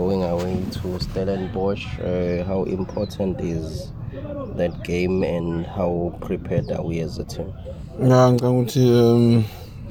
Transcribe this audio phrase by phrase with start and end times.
[0.00, 1.84] going away to Stellenbosch.
[2.00, 3.92] Uh, how important is
[4.56, 7.52] that game and how prepared are we as a team?
[8.00, 9.44] Ngicanga ukuthi um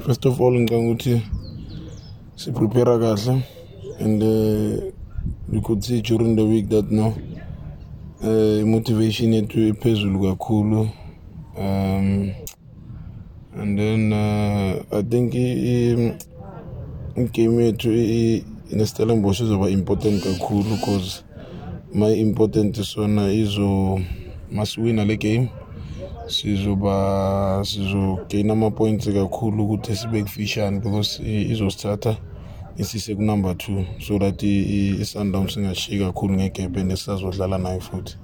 [0.06, 1.22] first of all ngicanga ukuthi
[2.36, 3.44] siprepare kahle
[4.00, 4.92] and uh,
[5.54, 7.08] you could see during the week that no
[8.24, 10.90] uh, motivation yethu iphezulu kakhulu
[11.58, 12.32] um
[13.62, 16.18] and then uh, I think i- i-
[17.16, 17.92] igame yethu
[18.72, 21.24] i- nestellenbosch izoba important kakhulu because
[21.94, 24.00] my important sona izo
[24.52, 25.50] masiwina le game.
[26.28, 32.18] Sizoba sizogain ama-points kakhulu ukuthi sibe kufishane because izosithatha
[32.78, 33.86] isise kunumber two.
[34.00, 38.18] So that i- i- i-sundowns singashiyi kakhulu ngegebhe nesisazodlala nayo futhi.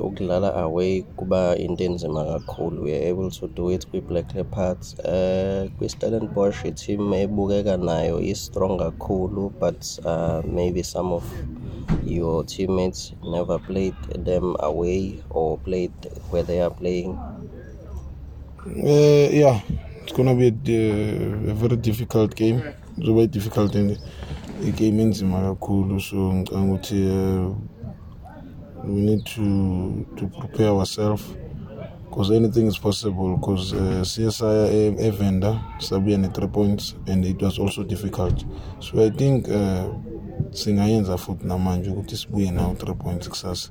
[0.00, 5.70] Ukudlala away kuba into enzima kakhulu we are able to do it kwi-Black Leopards eh
[5.78, 11.24] kwi-Stellenbosch i-team ebukeka nayo is-strong kakhulu but uh, maybe some of
[12.04, 15.92] your teammates never played them away or played
[16.30, 17.16] where they are playing
[18.66, 19.60] Uh, yeah,
[20.02, 22.60] it's gonna be a, a very difficult game.
[22.98, 23.96] Izoba i-difficult and
[24.66, 27.08] i-game enzima kakhulu so ngicanga ukuthi
[28.84, 31.22] we need to to prepare ourselves
[32.08, 37.42] because anything is possible because uh, siye saya e- evenda sabuya ne-three points and it
[37.42, 38.44] was also difficult.
[38.80, 39.84] So i think uh,
[40.50, 43.70] singayenza futhi namanje ukuthi sibuye nawo three points kusasa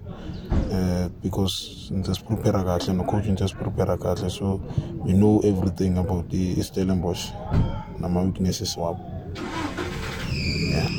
[1.24, 4.30] uh, siprepare kahle no-coach nje siprepare kahle.
[4.30, 4.62] So
[5.06, 7.32] we know everything about i-stellenbosch
[8.00, 9.00] nama-weaknesses wabo